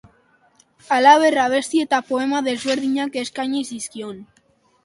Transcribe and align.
Halaber 0.95 1.37
abesti 1.43 1.83
eta 1.87 1.99
poema 2.09 2.41
desberdinak 2.49 3.21
eskaini 3.25 3.63
zizkion. 3.75 4.19